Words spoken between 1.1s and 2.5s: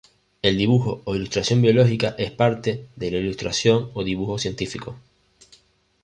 ilustración biológica es